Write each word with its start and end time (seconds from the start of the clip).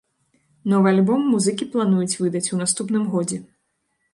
Новы 0.71 0.87
альбом 0.93 1.27
музыкі 1.33 1.67
плануюць 1.75 2.19
выдаць 2.25 2.49
у 2.57 2.61
наступным 2.63 3.03
годзе. 3.13 3.37